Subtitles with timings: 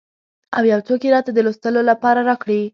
[0.57, 2.61] او یو څوک یې راته د لوستلو لپاره راکړي.